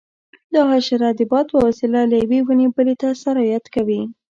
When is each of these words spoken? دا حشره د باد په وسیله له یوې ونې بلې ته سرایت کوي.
دا 0.53 0.61
حشره 0.71 1.09
د 1.19 1.21
باد 1.31 1.45
په 1.53 1.57
وسیله 1.67 2.01
له 2.11 2.15
یوې 2.23 2.39
ونې 2.43 2.67
بلې 2.75 2.95
ته 3.01 3.07
سرایت 3.23 3.65
کوي. 3.75 4.01